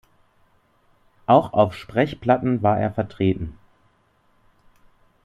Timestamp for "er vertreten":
2.79-3.55